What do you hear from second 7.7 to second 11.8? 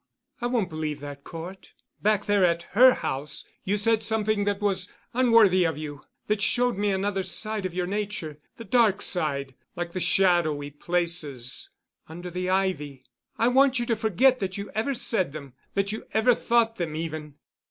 your nature, the dark side, like the shadowy places